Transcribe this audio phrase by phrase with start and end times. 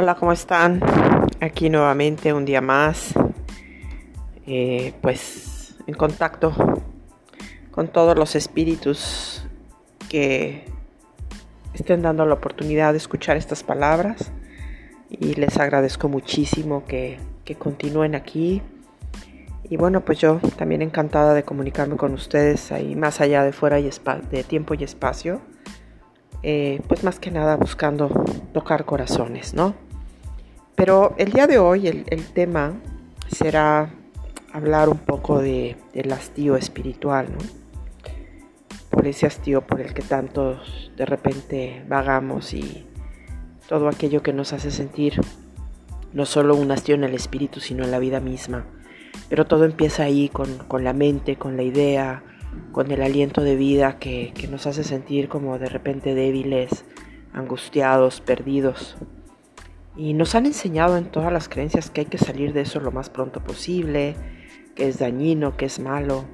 [0.00, 0.80] Hola, ¿cómo están?
[1.40, 3.14] Aquí nuevamente un día más,
[4.46, 6.54] eh, pues en contacto
[7.72, 9.44] con todos los espíritus
[10.08, 10.64] que
[11.74, 14.30] estén dando la oportunidad de escuchar estas palabras
[15.10, 17.18] y les agradezco muchísimo que,
[17.58, 18.62] continúen aquí.
[19.68, 23.80] Y bueno, pues yo también encantada de comunicarme con ustedes ahí más allá de fuera
[23.80, 23.90] y
[24.30, 25.40] de tiempo y espacio.
[26.44, 28.08] Eh, pues más que nada buscando
[28.52, 29.87] tocar corazones, ¿no?
[30.78, 32.80] Pero el día de hoy el, tema
[33.26, 33.92] será
[34.52, 37.38] hablar un poco de, del hastío espiritual, ¿no?
[38.88, 42.86] Por ese hastío por el que tantos de repente vagamos y
[43.68, 45.20] todo aquello que nos hace sentir
[46.12, 48.64] no solo un hastío en el espíritu, sino en la vida misma.
[49.28, 52.22] Pero todo empieza ahí con, la mente, con la idea,
[52.70, 56.84] con el aliento de vida que, que nos hace sentir como de repente débiles,
[57.32, 58.96] angustiados, perdidos.
[59.98, 62.92] Y nos han enseñado en todas las creencias que hay que salir de eso lo
[62.92, 64.14] más pronto posible,
[64.76, 66.24] que es dañino, que es malo.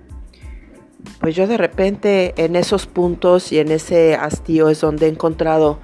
[1.19, 5.79] Pues yo de repente en esos puntos y en ese hastío es donde he encontrado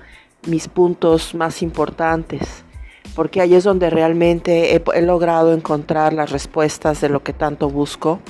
[0.47, 2.65] mis puntos más importantes,
[3.15, 8.21] porque ahí es donde realmente he, logrado encontrar las respuestas de lo que tanto busco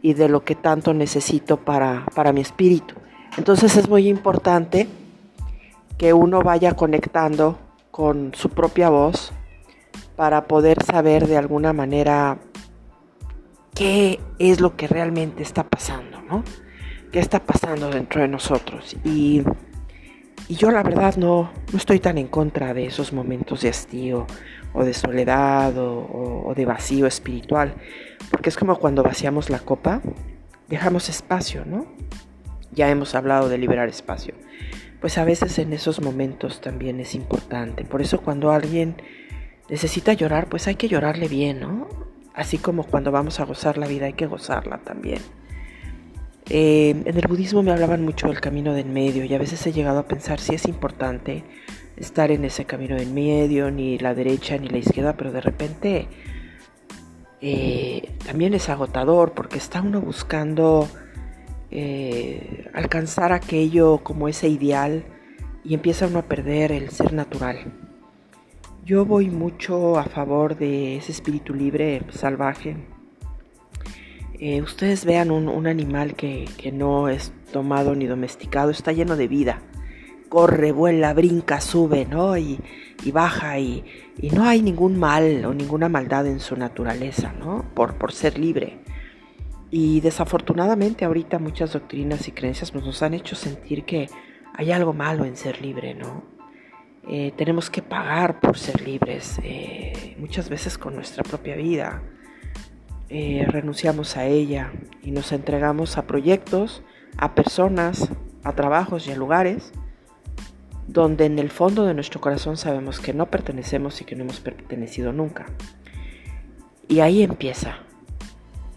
[0.00, 2.94] y de lo que tanto necesito para, para mi espíritu.
[3.36, 4.88] Entonces es muy importante
[5.98, 7.58] que uno vaya conectando
[7.94, 9.32] con su propia voz
[10.16, 12.38] para poder saber de alguna manera
[13.72, 16.42] qué es lo que realmente está pasando, ¿no?
[17.12, 18.96] ¿Qué está pasando dentro de nosotros?
[19.04, 19.44] Y,
[20.48, 24.26] yo la verdad no, no, estoy tan en contra de esos momentos de hastío
[24.72, 27.76] o de soledad o de vacío espiritual,
[28.28, 30.02] porque es como cuando vaciamos la copa,
[30.66, 31.86] dejamos espacio, ¿no?
[32.72, 34.34] Ya hemos hablado de liberar espacio
[35.04, 37.84] pues a veces en esos momentos también es importante.
[37.84, 38.96] Por eso cuando alguien
[39.68, 41.90] necesita llorar, pues hay que llorarle bien, ¿no?
[42.32, 45.20] Así como cuando vamos a gozar la vida hay que gozarla también.
[46.48, 49.74] Eh, en el budismo me hablaban mucho del camino del medio y a veces he
[49.74, 51.44] llegado a pensar si es importante
[51.98, 56.08] estar en ese camino del medio, ni la derecha ni la izquierda, pero de repente
[57.42, 60.88] eh, también es agotador porque está uno buscando
[61.76, 65.04] eh, alcanzar aquello como ese ideal
[65.64, 67.72] y empieza uno a perder el ser natural.
[68.84, 72.76] Yo voy mucho a favor de ese espíritu libre, salvaje.
[74.38, 79.60] Eh, ustedes vean un, animal que, no es tomado ni domesticado, está lleno de vida.
[80.28, 82.36] Corre, vuela, brinca, sube, ¿no?
[82.36, 82.60] Y,
[83.12, 83.84] baja y,
[84.32, 87.64] no hay ningún mal o ninguna maldad en su naturaleza, ¿no?
[87.74, 88.78] Por, por ser libre.
[89.76, 94.08] Y desafortunadamente ahorita muchas doctrinas y creencias pues, nos han hecho sentir que
[94.54, 96.22] hay algo malo en ser libre, ¿no?
[97.08, 102.04] Eh, tenemos que pagar por ser libres, eh, muchas veces con nuestra propia vida.
[103.08, 104.70] Eh, renunciamos a ella
[105.02, 106.84] y nos entregamos a proyectos,
[107.16, 108.10] a personas,
[108.44, 109.72] a trabajos y a lugares
[110.86, 114.38] donde en el fondo de nuestro corazón sabemos que no pertenecemos y que no hemos
[114.38, 115.46] pertenecido nunca.
[116.86, 117.83] Y ahí empieza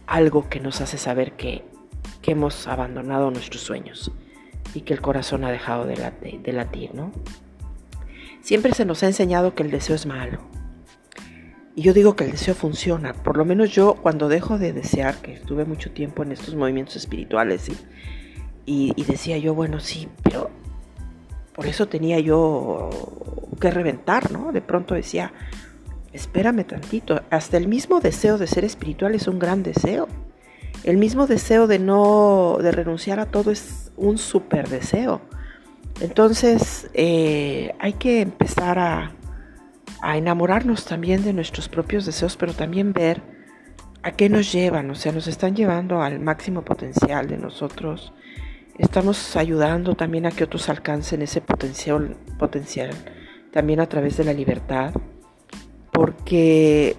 [0.07, 1.63] algo que nos hace saber que,
[2.23, 4.11] hemos abandonado nuestros sueños
[4.73, 5.95] y que el corazón ha dejado de,
[6.51, 7.13] latir, ¿no?
[8.41, 10.39] Siempre se nos ha enseñado que el deseo es malo.
[11.73, 13.13] Y yo digo que el deseo funciona.
[13.13, 16.97] Por lo menos yo cuando dejo de desear, que estuve mucho tiempo en estos movimientos
[16.97, 17.69] espirituales
[18.65, 20.49] y, y decía yo, bueno, sí, pero
[21.53, 22.89] por eso tenía yo
[23.61, 24.51] que reventar, ¿no?
[24.51, 25.31] De pronto decía,
[26.17, 30.07] espérame tantito, hasta el mismo deseo de ser espiritual es un gran deseo.
[30.83, 35.21] El mismo deseo de no, de renunciar a todo es un super deseo.
[36.01, 39.11] Entonces eh, hay que empezar a,
[40.01, 43.21] a enamorarnos también de nuestros propios deseos, pero también ver
[44.03, 48.13] a qué nos llevan, o sea, nos están llevando al máximo potencial de nosotros.
[48.77, 52.91] Estamos ayudando también a que otros alcancen ese potencial, potencial
[53.51, 54.93] también a través de la libertad
[55.91, 56.95] porque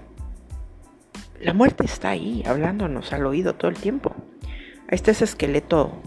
[1.40, 4.14] la muerte está ahí, hablándonos al oído todo el tiempo.
[4.88, 6.02] Ahí está esqueleto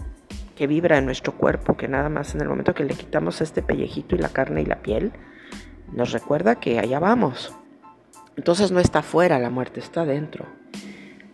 [0.56, 3.62] que vibra en nuestro cuerpo, que nada más en el momento que le quitamos este
[3.62, 5.12] pellejito y la carne y la piel,
[5.92, 7.54] nos recuerda que allá vamos.
[8.36, 10.46] Entonces no está afuera, la muerte está adentro.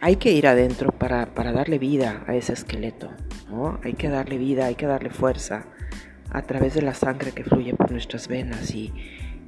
[0.00, 3.10] Hay que ir adentro para, darle vida a ese esqueleto.
[3.50, 3.80] ¿no?
[3.82, 5.66] Hay que darle vida, hay que darle fuerza
[6.30, 8.92] a través de la sangre que fluye por nuestras venas y,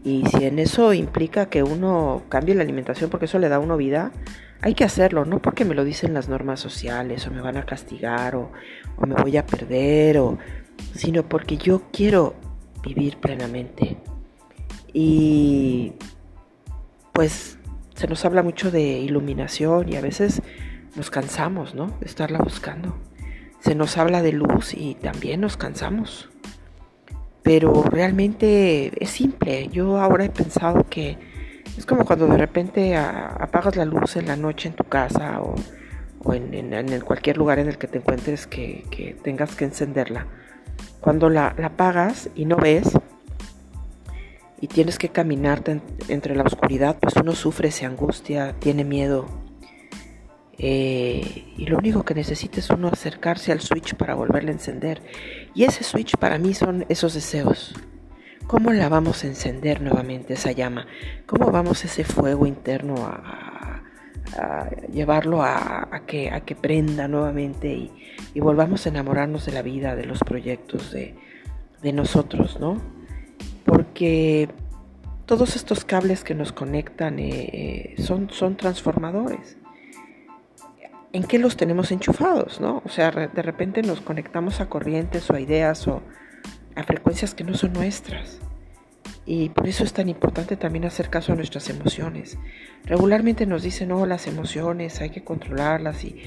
[0.05, 3.61] y si en eso implica que uno cambie la alimentación porque eso le da a
[3.61, 4.13] uno vida,
[4.63, 7.65] hay que hacerlo, no porque me lo dicen las normas sociales o me van a
[7.65, 8.53] castigar o,
[9.07, 10.39] me voy a perder, o,
[10.95, 12.35] sino porque yo quiero
[12.83, 13.97] vivir plenamente.
[14.93, 15.95] Y
[17.13, 17.59] pues
[17.95, 20.43] se nos habla mucho de iluminación y a veces
[20.97, 21.87] nos cansamos, ¿no?
[22.01, 22.97] De estarla buscando.
[23.61, 26.29] Se nos habla de luz y también nos cansamos.
[27.43, 29.69] Pero realmente es simple.
[29.69, 31.19] Yo ahora he pensado que
[31.77, 35.55] es como cuando de repente apagas la luz en la noche en tu casa o,
[36.35, 40.27] en, cualquier lugar en el que te encuentres que, tengas que encenderla.
[41.01, 42.99] Cuando la, apagas y no ves
[44.61, 49.27] y tienes que caminarte entre la oscuridad, pues uno sufre, se angustia, tiene miedo.
[50.63, 55.01] Eh, y lo único que necesita es uno acercarse al switch para volverla a encender.
[55.55, 57.75] Y ese switch para mí son esos deseos.
[58.47, 60.87] ¿Cómo la vamos a encender nuevamente esa llama?
[61.25, 63.83] ¿Cómo vamos ese fuego interno a,
[64.93, 67.91] llevarlo a, que, prenda nuevamente
[68.35, 71.15] y, volvamos a enamorarnos de la vida, de los proyectos, de,
[71.93, 72.77] nosotros, ¿no?
[73.65, 74.51] Porque
[75.25, 79.57] todos estos cables que nos conectan eh, son, son transformadores.
[81.13, 82.83] ¿En qué los tenemos enchufados, no?
[82.85, 86.03] O sea, de repente nos conectamos a corrientes o a ideas o
[86.77, 88.39] a frecuencias que no son nuestras.
[89.27, 92.39] Y por eso es tan importante también hacer caso a nuestras emociones.
[92.85, 96.23] Regularmente nos dicen, no, las emociones hay que controlarlas y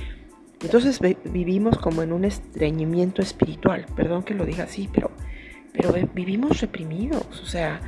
[0.62, 3.85] entonces vivimos como en un estreñimiento espiritual.
[3.95, 5.12] Perdón que lo diga así, pero,
[5.74, 7.41] pero vivimos reprimidos.
[7.41, 7.81] O sea,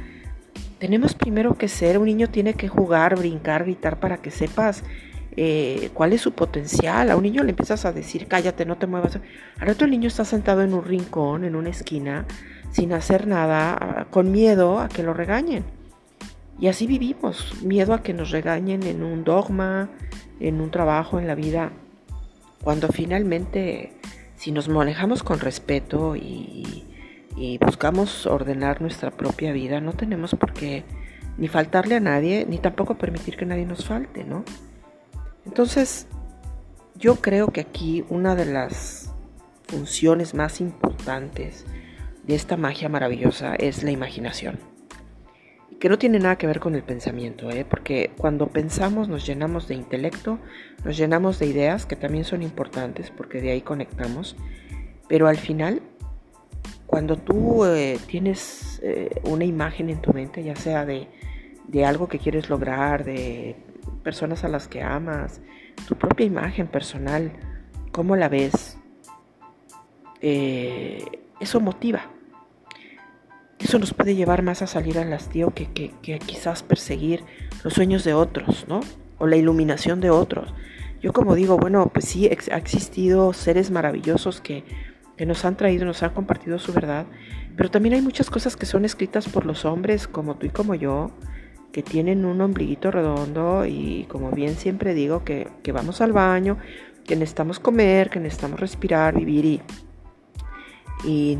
[0.79, 4.83] tenemos primero que ser, un niño tiene que jugar, brincar, gritar para que sepas
[5.37, 7.11] eh, cuál es su potencial.
[7.11, 9.19] A un niño le empiezas a decir, cállate, no te muevas.
[9.59, 12.25] Al otro niño está sentado en un rincón, en una esquina,
[12.71, 15.63] sin hacer nada, con miedo a que lo regañen.
[16.59, 19.89] Y así vivimos, miedo a que nos regañen en un dogma,
[20.39, 21.71] en un trabajo, en la vida,
[22.63, 23.91] cuando finalmente,
[24.37, 26.83] si nos manejamos con respeto y,
[27.59, 30.85] buscamos ordenar nuestra propia vida, no tenemos por qué
[31.37, 34.45] ni faltarle a nadie, ni tampoco permitir que nadie nos falte, ¿no?
[35.45, 36.07] Entonces,
[36.95, 39.13] yo creo que aquí una de las
[39.67, 41.65] funciones más importantes
[42.23, 44.59] de esta magia maravillosa es la imaginación.
[45.79, 47.65] Que no tiene nada que ver con el pensamiento, ¿eh?
[47.69, 50.39] porque cuando pensamos nos llenamos de intelecto,
[50.83, 54.35] nos llenamos de ideas que también son importantes porque de ahí conectamos,
[55.07, 55.81] pero al final,
[56.87, 61.07] cuando tú eh, tienes eh, una imagen en tu mente, ya sea de,
[61.67, 63.55] de algo que quieres lograr, de
[64.05, 65.41] personas a las que amas,
[65.87, 67.31] tu propia imagen personal,
[67.91, 68.77] cómo la ves,
[70.21, 72.11] eso motiva.
[73.59, 77.23] Eso nos puede llevar más a salir al hastío que, que, quizás perseguir
[77.63, 78.81] los sueños de otros, ¿no?
[79.17, 80.53] O la iluminación de otros.
[81.01, 84.63] Yo como digo, bueno, pues sí, ha existido seres maravillosos que,
[85.17, 87.07] que nos han traído, nos han compartido su verdad,
[87.57, 90.75] pero también hay muchas cosas que son escritas por los hombres como tú y como
[90.75, 91.11] yo,
[91.75, 96.57] que tienen un ombliguito redondo y como bien siempre digo, que, que vamos al baño,
[97.03, 99.61] que necesitamos comer, que necesitamos respirar, vivir y,
[101.03, 101.37] y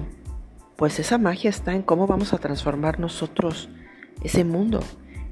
[0.76, 3.70] pues esa magia está en cómo vamos a transformar nosotros
[4.26, 4.82] ese mundo.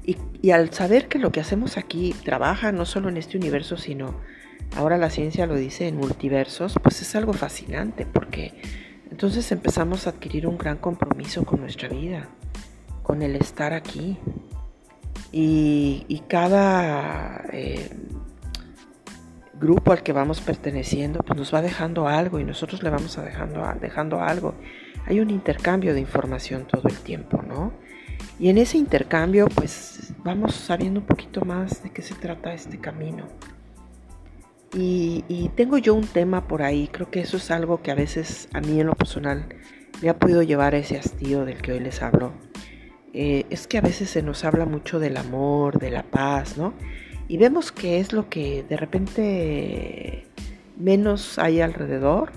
[0.06, 4.14] Y, al saber que lo que hacemos aquí trabaja no solo en este universo, sino
[4.74, 8.54] ahora la ciencia lo dice en multiversos, pues es algo fascinante porque
[9.10, 12.30] entonces empezamos a adquirir un gran compromiso con nuestra vida,
[13.02, 14.16] con el estar aquí.
[15.32, 17.90] Y, cada eh,
[19.54, 23.22] grupo al que vamos perteneciendo pues nos va dejando algo y nosotros le vamos a
[23.22, 24.54] dejando, dejando algo
[25.06, 27.72] hay un intercambio de información todo el tiempo, ¿no?
[28.38, 32.78] Y en ese intercambio, pues vamos sabiendo un poquito más de qué se trata este
[32.78, 33.26] camino.
[34.76, 38.48] Y, tengo yo un tema por ahí, creo que eso es algo que a veces
[38.52, 39.46] a mí en lo personal
[40.02, 42.32] me ha podido llevar a ese hastío del que hoy les hablo.
[43.14, 46.74] Eh, es que a veces se nos habla mucho del amor, de la paz, ¿no?
[47.28, 50.26] Y vemos que es lo que de repente
[50.76, 52.32] menos hay alrededor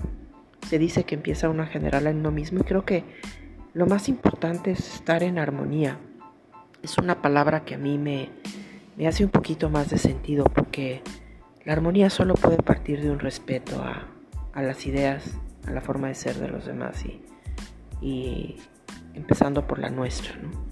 [0.68, 3.02] se dice que empieza uno a generarla en uno mismo y creo que
[3.72, 5.98] lo más importante es estar en armonía.
[6.82, 8.28] Es una palabra que a mí me,
[8.96, 11.02] me hace un poquito más de sentido porque
[11.64, 14.08] la armonía solo puede partir de un respeto a,
[14.52, 17.22] a las ideas, a la forma de ser de los demás y,
[18.02, 18.56] y
[19.14, 20.36] empezando por la nuestra.
[20.36, 20.67] ¿no?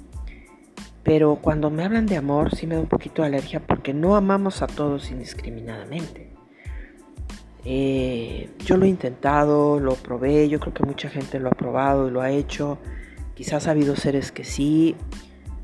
[1.07, 4.17] Pero cuando me hablan de amor sí me da un poquito de alergia porque no
[4.17, 6.33] amamos a todos indiscriminadamente.
[7.65, 12.09] Eh, yo lo he intentado, lo probé, yo creo que mucha gente lo ha probado
[12.09, 12.79] y lo ha hecho.
[13.37, 14.97] Quizás ha habido seres que sí.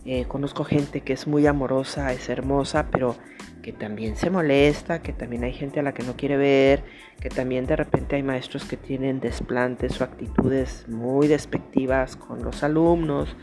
[0.04, 3.16] Eh, conozco gente que es muy amorosa, es hermosa, pero
[3.62, 6.84] que también se molesta, que también hay gente a la que no quiere ver,
[7.18, 12.62] que también de repente hay maestros que tienen desplantes o actitudes muy despectivas con los
[12.62, 13.37] alumnos.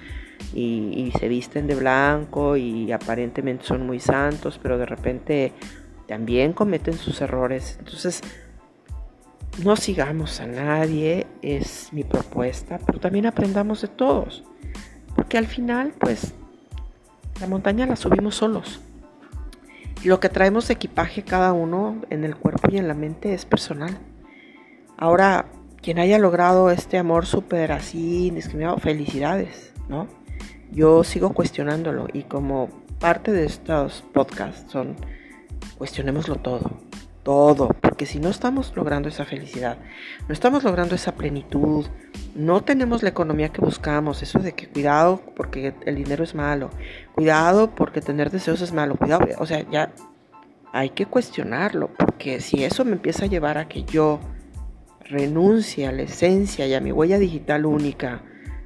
[0.53, 5.53] Y, se visten de blanco y aparentemente son muy santos, pero de repente
[6.07, 7.77] también cometen sus errores.
[7.79, 8.21] Entonces,
[9.63, 14.43] no sigamos a nadie, es mi propuesta, pero también aprendamos de todos.
[15.15, 16.33] Porque al final, pues,
[17.39, 18.79] la montaña la subimos solos.
[20.03, 23.45] Lo que traemos de equipaje cada uno en el cuerpo y en la mente es
[23.45, 23.97] personal.
[24.97, 25.45] Ahora,
[25.81, 30.07] quien haya logrado este amor súper así, indiscriminado, felicidades, ¿no?
[30.71, 34.95] Yo sigo cuestionándolo y como parte de estos podcasts son
[35.77, 36.79] cuestionémoslo todo,
[37.23, 39.77] todo, porque si no estamos logrando esa felicidad,
[40.27, 41.85] no estamos logrando esa plenitud,
[42.35, 46.69] no tenemos la economía que buscamos, eso de que cuidado porque el dinero es malo,
[47.15, 49.93] cuidado porque tener deseos es malo, cuidado, o sea, ya
[50.71, 54.19] hay que cuestionarlo, porque si eso me empieza a llevar a que yo
[55.05, 58.21] renuncie a la esencia y a mi huella digital única,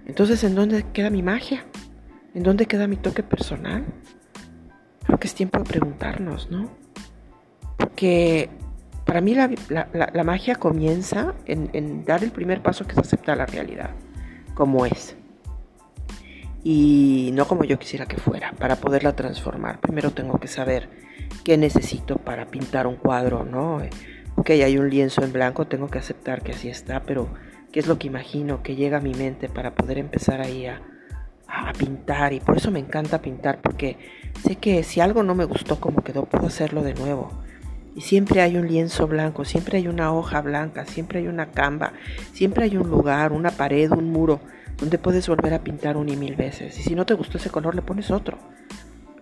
[0.06, 1.64] entonces ¿en dónde queda mi magia?
[2.34, 3.86] ¿En dónde queda mi toque personal?
[5.06, 6.72] Creo que es tiempo de preguntarnos, ¿no?
[7.78, 8.50] Porque
[9.06, 13.92] para mí la, magia comienza en, dar el primer paso que es aceptar la realidad,
[14.56, 15.16] como es.
[16.64, 19.80] Y no como yo quisiera que fuera, para poderla transformar.
[19.80, 20.90] Primero tengo que saber
[21.44, 23.82] qué necesito para pintar un cuadro, ¿no?
[24.38, 27.28] Ok, hay un lienzo en blanco, tengo que aceptar que así está, pero
[27.72, 30.82] ¿qué es lo que imagino que llega a mi mente para poder empezar ahí a,
[31.54, 32.34] a pintar?
[32.34, 33.98] Y por eso me encanta pintar, porque
[34.46, 37.44] sé que si algo no me gustó como quedó, puedo hacerlo de nuevo
[37.96, 41.94] y siempre hay un lienzo blanco, siempre hay una hoja blanca, siempre hay una camba,
[42.34, 44.40] siempre hay un lugar, una pared, un muro,
[44.78, 46.80] donde puedes volver a pintar un y mil veces.
[46.80, 48.40] Y si no te gustó ese color, le pones otro.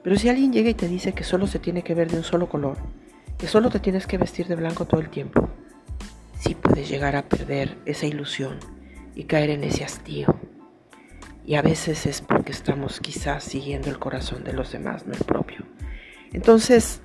[0.03, 2.23] Pero si alguien llega y te dice que solo se tiene que ver de un
[2.23, 2.77] solo color,
[3.37, 5.49] que solo te tienes que vestir de blanco todo el tiempo,
[6.39, 8.57] sí puedes llegar a perder esa ilusión
[9.15, 10.33] y caer en ese hastío.
[11.45, 15.23] Y a veces es porque estamos quizás siguiendo el corazón de los demás, no el
[15.23, 15.65] propio.
[16.33, 17.01] Entonces,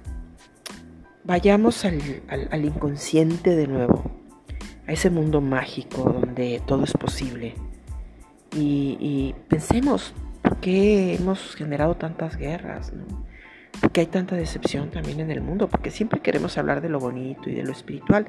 [1.24, 4.10] vayamos al, inconsciente de nuevo,
[4.86, 7.54] a ese mundo mágico donde todo es posible.
[8.54, 13.04] Y, pensemos por qué hemos generado tantas guerras, ¿no?
[13.80, 15.68] ¿Por qué hay tanta decepción también en el mundo?
[15.68, 18.26] Porque siempre queremos hablar de lo bonito y de lo espiritual,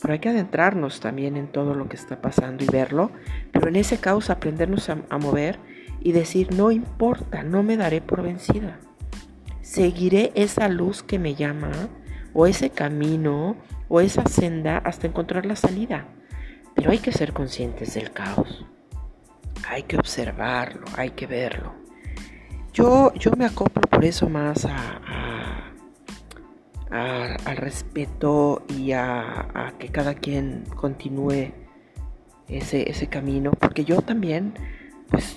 [0.00, 3.10] pero hay que adentrarnos también en todo lo que está pasando y verlo,
[3.52, 5.58] pero en ese caos aprendernos a mover
[6.00, 8.78] y decir, no importa, no me daré por vencida.
[9.60, 11.70] Seguiré esa luz que me llama
[12.32, 13.56] o ese camino
[13.88, 16.06] o esa senda hasta encontrar la salida.
[16.74, 18.64] Pero hay que ser conscientes del caos.
[19.68, 21.74] Hay que observarlo, hay que verlo.
[22.72, 25.00] Yo, yo me acoplo por eso más a,
[26.90, 31.52] al respeto y a, que cada quien continúe
[32.48, 34.54] ese, ese camino, porque yo también,
[35.08, 35.36] pues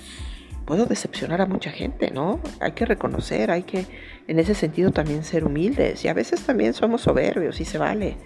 [0.66, 2.40] puedo decepcionar a mucha gente, ¿no?
[2.60, 3.86] Hay que reconocer, hay que
[4.28, 8.18] en ese sentido también ser humildes y a veces también somos soberbios y se vale,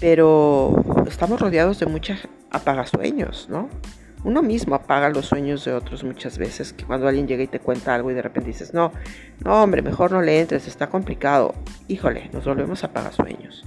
[0.00, 0.74] pero
[1.06, 3.68] estamos rodeados de muchas apagasueños, ¿no?
[4.28, 7.60] Uno mismo apaga los sueños de otros muchas veces, que cuando alguien llega y te
[7.60, 8.92] cuenta algo y de repente dices, no,
[9.42, 11.54] no hombre, mejor no le entres, está complicado.
[11.88, 13.64] Híjole, nos volvemos apagasueños.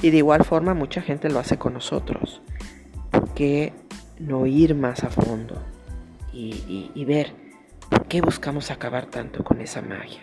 [0.00, 2.40] Y de igual forma mucha gente lo hace con nosotros.
[3.10, 3.74] ¿Por qué
[4.18, 5.62] no ir más a fondo?
[6.32, 7.32] y, ver
[7.88, 10.22] por qué buscamos acabar tanto con esa magia,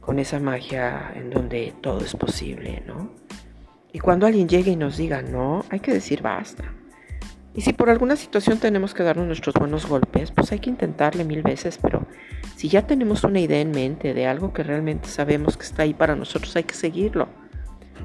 [0.00, 3.10] con esa magia en donde todo es posible, ¿no?
[3.92, 6.72] Y cuando alguien llegue y nos diga no, hay que decir basta.
[7.56, 11.24] Y si por alguna situación tenemos que darnos nuestros buenos golpes, pues hay que intentarle
[11.24, 12.06] mil veces, pero
[12.54, 15.94] si ya tenemos una idea en mente de algo que realmente sabemos que está ahí
[15.94, 17.28] para nosotros, hay que seguirlo.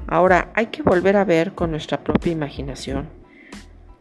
[0.06, 3.10] Ahora, hay que volver a ver con nuestra propia imaginación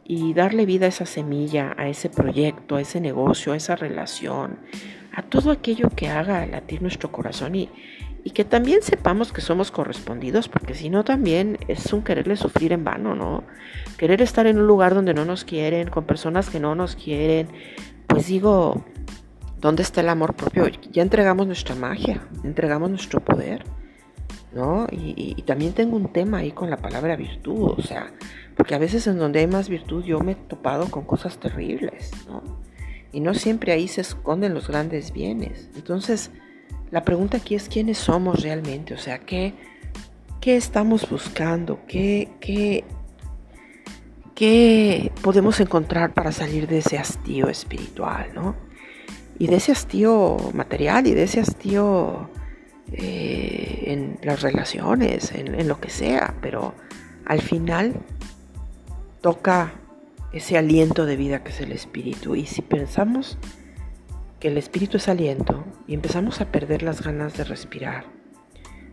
[0.05, 4.57] y darle vida a esa semilla, a ese proyecto, a ese negocio, a esa relación,
[5.13, 7.69] a todo aquello que haga latir nuestro corazón y,
[8.23, 12.71] y que también sepamos que somos correspondidos, porque si no también es un quererle sufrir
[12.73, 13.43] en vano, ¿no?
[13.97, 17.47] Querer estar en un lugar donde no nos quieren, con personas que no nos quieren,
[18.07, 18.85] pues digo,
[19.59, 20.67] ¿dónde está el amor propio?
[20.91, 23.63] Ya entregamos nuestra magia, entregamos nuestro poder,
[24.53, 24.87] ¿no?
[24.91, 28.13] Y, y también tengo un tema ahí con la palabra virtud, o sea,
[28.55, 32.11] porque a veces en donde hay más virtud yo me he topado con cosas terribles,
[32.27, 32.43] ¿no?
[33.11, 35.69] Y no siempre ahí se esconden los grandes bienes.
[35.75, 36.31] Entonces,
[36.91, 39.53] la pregunta aquí es quiénes somos realmente, o sea, qué,
[40.41, 42.83] qué estamos buscando, qué, qué,
[44.35, 48.55] qué podemos encontrar para salir de ese hastío espiritual, ¿no?
[49.39, 52.29] Y de ese hastío material y de ese hastío
[52.91, 56.75] eh, en las relaciones, en lo que sea, pero
[57.25, 57.95] al final
[59.21, 59.73] toca
[60.33, 62.35] ese aliento de vida que es el espíritu.
[62.35, 63.37] Y si pensamos
[64.41, 68.05] que el espíritu es aliento y empezamos a perder las ganas de respirar,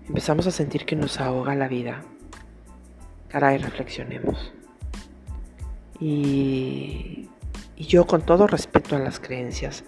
[0.07, 2.05] empezamos a sentir que nos ahoga la vida,
[3.29, 4.53] caray, reflexionemos.
[5.99, 7.31] Y,
[7.77, 9.85] y yo con todo respeto a las creencias,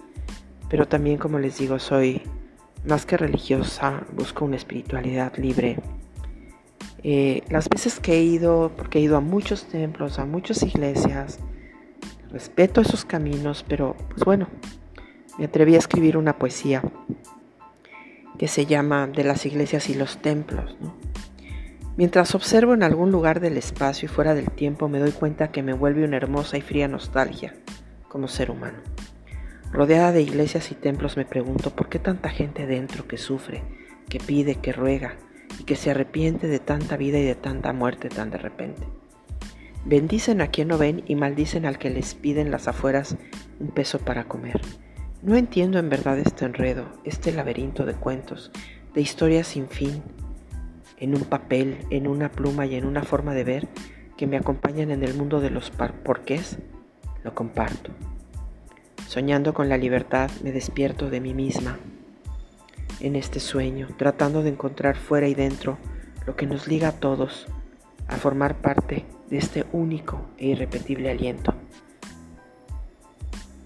[0.67, 2.23] pero también como les digo, soy
[2.83, 5.77] más que religiosa, busco una espiritualidad libre.
[7.03, 11.39] Eh, las veces que he ido, porque he ido a muchos templos, a muchas iglesias,
[12.31, 14.47] respeto esos caminos, pero pues bueno,
[15.37, 16.83] me atreví a escribir una poesía
[18.37, 20.75] que se llama De las iglesias y los templos.
[21.97, 25.61] Mientras observo en algún lugar del espacio y fuera del tiempo, me doy cuenta que
[25.61, 27.53] me vuelve una hermosa y fría nostalgia
[28.07, 28.79] como ser humano.
[29.71, 33.63] Rodeada de iglesias y templos me pregunto por qué tanta gente dentro que sufre,
[34.09, 35.15] que pide, que ruega
[35.59, 38.87] y que se arrepiente de tanta vida y de tanta muerte tan de repente.
[39.85, 43.15] Bendicen a quien no ven y maldicen al que les piden las afueras
[43.59, 44.59] un peso para comer.
[45.23, 48.49] No entiendo en verdad este enredo, este laberinto de cuentos,
[48.95, 50.01] de historias sin fin,
[50.97, 53.67] en un papel, en una pluma y en una forma de ver
[54.17, 56.57] que me acompañan en el mundo de los porqués,
[57.23, 57.91] lo comparto.
[59.07, 61.77] Soñando con la libertad, me despierto de mí misma
[62.99, 65.77] en este sueño, tratando de encontrar fuera y dentro
[66.25, 67.45] lo que nos liga a todos
[68.07, 71.53] a formar parte de este único e irrepetible aliento.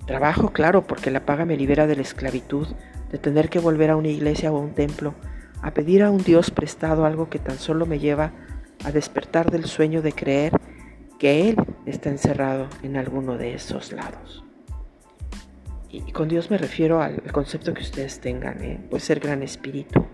[0.05, 2.67] Trabajo, claro, porque la paga me libera de la esclavitud,
[3.11, 5.15] de tener que volver a una iglesia o a un templo,
[5.61, 8.31] a pedir a un Dios prestado algo que tan solo me lleva
[8.83, 10.53] a despertar del sueño de creer
[11.17, 14.43] que Él está encerrado en alguno de esos lados.
[15.89, 18.61] Y con Dios me refiero al, concepto que ustedes tengan.
[18.63, 18.79] ¿eh?
[18.89, 20.05] Puede ser gran espíritu,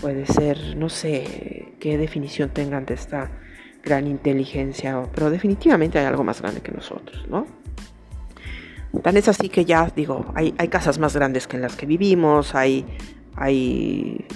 [0.00, 3.30] puede ser, no sé qué definición tengan de esta
[3.84, 7.46] gran inteligencia, pero definitivamente hay algo más grande que nosotros, ¿no?
[9.02, 12.54] Tan es así que ya digo, hay, casas más grandes que en las que vivimos,
[12.54, 12.84] hay,
[13.36, 14.26] hay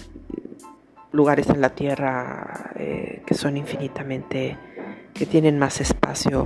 [1.12, 4.58] lugares en la tierra eh, que son infinitamente,
[5.14, 6.44] que tienen más espacio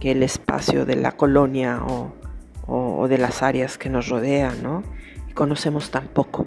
[0.00, 2.12] que el espacio de la colonia o,
[2.66, 4.82] o, de las áreas que nos rodean, ¿no?
[5.28, 6.44] Y conocemos tan poco.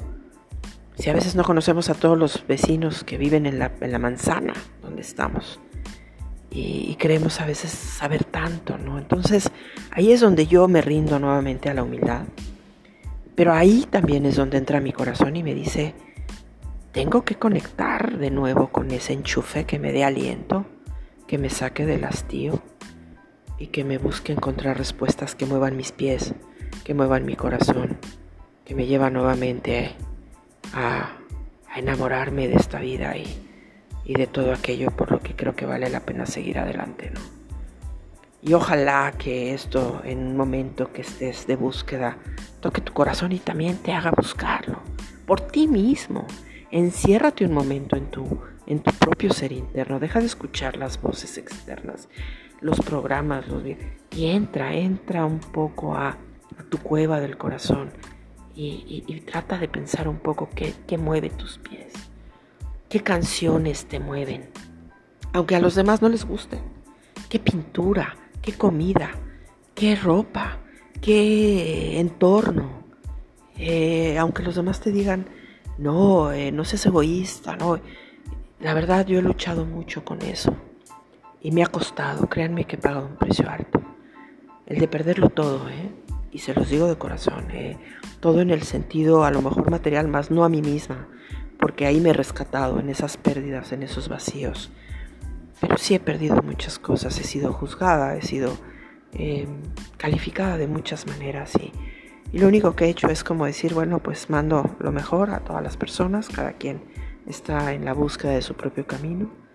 [0.97, 3.99] Si a veces no conocemos a todos los vecinos que viven en la, en la
[3.99, 5.60] manzana donde estamos
[6.56, 8.98] y, creemos a veces saber tanto, ¿no?
[8.98, 9.52] Entonces
[9.91, 12.24] ahí es donde yo me rindo nuevamente a la humildad.
[13.36, 15.94] Pero ahí también es donde entra mi corazón y me dice,
[16.94, 20.65] tengo que conectar de nuevo con ese enchufe que me dé aliento,
[21.28, 22.62] que me saque del hastío
[23.60, 26.34] y que me busque encontrar respuestas que muevan mis pies,
[26.86, 27.98] que muevan mi corazón,
[28.63, 29.91] que me llevan nuevamente
[30.74, 31.18] a,
[31.76, 33.44] enamorarme de esta vida y,
[34.06, 37.22] y, de todo aquello por lo que creo que vale la pena seguir adelante, ¿no?
[38.41, 42.18] Y ojalá que esto en un momento que estés de búsqueda
[42.62, 44.80] toque tu corazón y también te haga buscarlo
[45.26, 46.28] por ti mismo.
[46.70, 51.39] Enciérrate un momento en tu, en tu propio ser interno, deja de escuchar las voces
[51.39, 52.08] externas
[52.62, 53.63] los programas, los
[54.15, 56.18] y entra, entra un poco a,
[56.70, 57.91] tu cueva del corazón
[58.56, 61.94] y, trata de pensar un poco qué, qué mueve tus pies,
[62.95, 64.49] qué canciones te mueven,
[65.34, 66.62] aunque a los demás no les guste,
[67.27, 69.10] qué pintura, qué comida,
[69.73, 70.60] qué ropa,
[71.01, 72.86] qué entorno,
[73.58, 75.27] eh, aunque los demás te digan,
[75.77, 77.81] no, eh, no seas egoísta, no.
[78.62, 80.55] La verdad yo he luchado mucho con eso.
[81.41, 83.81] Y me ha costado, créanme que he pagado un precio alto.
[84.67, 85.91] El de perderlo todo, ¿eh?
[86.31, 87.77] Y se los digo de corazón, ¿eh?
[88.21, 91.10] Todo en el sentido a lo mejor material, más no a mí misma,
[91.60, 94.72] porque ahí me he rescatado en esas pérdidas, en esos vacíos.
[95.62, 98.58] Pero sí he perdido muchas cosas, he sido juzgada, he sido
[99.13, 99.62] em,
[99.98, 101.72] calificada de muchas maneras y,
[102.32, 105.39] y lo único que he hecho es como decir, bueno, pues mando lo mejor a
[105.39, 106.82] todas las personas, cada quien
[107.26, 109.46] está en la búsqueda de su propio camino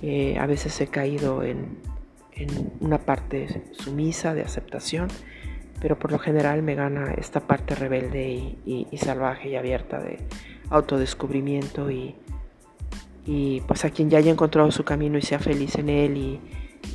[0.00, 1.78] eh, a veces he caído en,
[2.80, 5.08] una parte sumisa de aceptación,
[5.80, 10.18] pero por lo general me gana esta parte rebelde y, salvaje y abierta de
[10.72, 12.14] autodescubrimiento y,
[13.26, 16.40] y, pues a quien ya haya encontrado su camino y sea feliz en él y,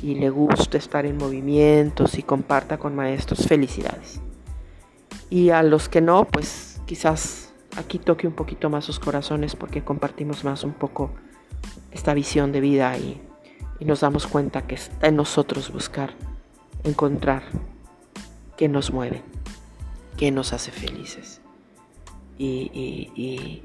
[0.02, 4.20] y le guste estar en movimientos y comparta con maestros, felicidades.
[5.30, 9.84] Y a los que no, pues quizás aquí toque un poquito más sus corazones porque
[9.84, 11.10] compartimos más un poco
[11.92, 13.22] esta visión de vida y,
[13.80, 16.12] nos damos cuenta que está en nosotros buscar,
[16.82, 17.44] encontrar
[18.56, 19.22] qué nos mueve,
[20.16, 21.40] qué nos hace felices
[22.38, 23.62] y,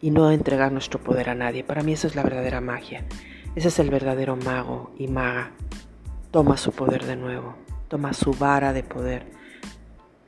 [0.00, 1.64] y no entregar nuestro poder a nadie.
[1.64, 3.04] Para mí esa es la verdadera magia.
[3.54, 5.52] Ese es el verdadero mago y maga.
[6.30, 7.56] Toma su poder de nuevo,
[7.88, 9.26] toma su vara de poder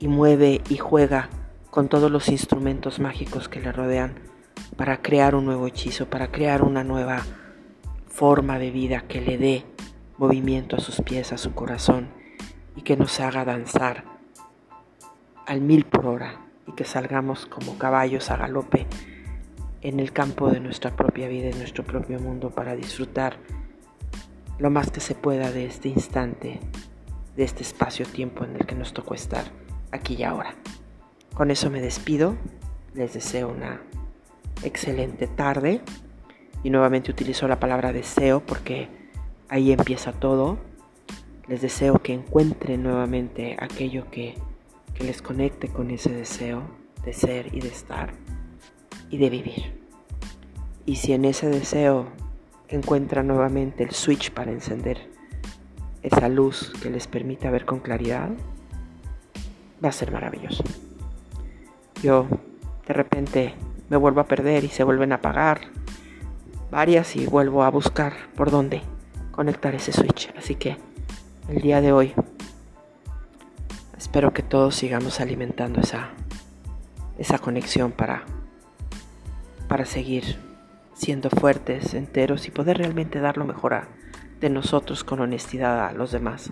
[0.00, 1.30] y mueve y juega
[1.70, 4.14] con todos los instrumentos mágicos que le rodean
[4.76, 7.22] para crear un nuevo hechizo, para crear una nueva
[8.08, 9.64] forma de vida que le dé
[10.18, 12.08] movimiento a sus pies, a su corazón
[12.74, 14.04] y que nos haga danzar
[15.46, 18.86] al mil por hora y que salgamos como caballos a galope
[19.82, 23.36] en el campo de nuestra propia vida, en nuestro propio mundo, para disfrutar
[24.58, 26.60] lo más que se pueda de este instante,
[27.36, 29.44] de este espacio-tiempo en el que nos tocó estar
[29.90, 30.54] aquí y ahora.
[31.34, 32.36] Con eso me despido,
[32.94, 33.80] les deseo una
[34.62, 35.80] excelente tarde
[36.62, 38.88] y nuevamente utilizo la palabra deseo porque
[39.48, 40.58] ahí empieza todo.
[41.48, 44.36] Les deseo que encuentren nuevamente aquello que,
[44.94, 46.62] que les conecte con ese deseo
[47.04, 48.12] de ser y de estar
[49.10, 49.80] y de vivir.
[50.86, 52.08] Y si en ese deseo
[52.68, 55.10] encuentran nuevamente el switch para encender
[56.02, 58.30] esa luz que les permita ver con claridad,
[59.84, 60.64] va a ser maravilloso.
[62.02, 62.26] Yo
[62.86, 63.54] de repente
[63.88, 65.60] me vuelvo a perder y se vuelven a apagar
[66.70, 68.82] varias y vuelvo a buscar por dónde
[69.30, 70.32] conectar ese switch.
[70.36, 70.76] Así que
[71.48, 72.14] el día de hoy
[74.02, 76.10] espero que todos sigamos alimentando esa,
[77.18, 78.24] esa conexión para
[79.68, 80.38] para seguir
[80.92, 83.86] siendo fuertes, enteros y poder realmente dar lo mejor
[84.40, 86.50] de nosotros con honestidad a los demás.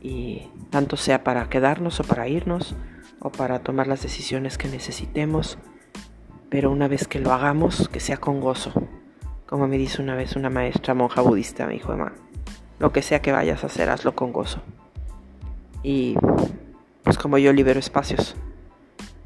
[0.00, 2.76] Y tanto sea para quedarnos o para irnos
[3.18, 5.58] o para tomar las decisiones que necesitemos,
[6.48, 8.72] pero una vez que lo hagamos, que sea con gozo.
[9.46, 12.12] Como me dice una vez una maestra monja budista, me dijo, Emma,
[12.78, 14.62] lo que sea que vayas a hacer, hazlo con gozo.
[15.82, 16.14] Y
[17.02, 18.36] pues como yo libero espacios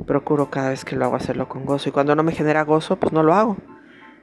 [0.05, 1.89] procuro cada vez que lo hago hacerlo con gozo.
[1.89, 3.57] Y cuando no me genera gozo, pues no lo hago.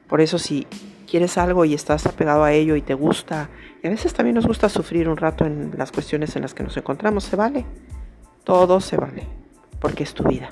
[0.08, 0.68] Por eso si
[1.10, 3.50] quieres algo y estás apegado a ello y te gusta,
[3.84, 6.64] y a veces también nos gusta sufrir un rato en las cuestiones en las que
[6.64, 7.66] nos encontramos, se vale.
[8.44, 9.28] Todo se vale,
[9.80, 10.50] porque es tu vida.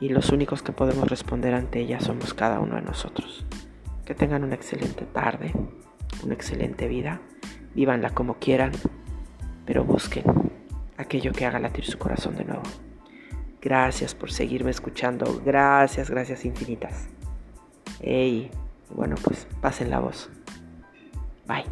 [0.00, 3.46] Y los únicos que podemos responder ante ella somos cada uno de nosotros.
[4.04, 5.52] Que tengan una excelente tarde,
[6.22, 7.20] una excelente vida,
[7.74, 8.72] vívanla como quieran,
[9.64, 10.24] pero busquen
[10.96, 12.62] aquello que haga latir su corazón de nuevo.
[13.60, 15.42] Gracias por seguirme escuchando.
[15.44, 17.08] Gracias, gracias infinitas.
[18.02, 18.50] Y
[18.90, 20.30] bueno, pues pasen la voz.
[21.46, 21.64] Bye.